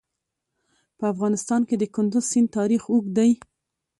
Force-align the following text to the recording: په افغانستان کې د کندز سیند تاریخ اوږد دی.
په 0.97 1.05
افغانستان 1.13 1.61
کې 1.67 1.75
د 1.77 1.83
کندز 1.95 2.23
سیند 2.31 2.49
تاریخ 2.57 2.81
اوږد 2.91 3.11
دی. 3.17 3.31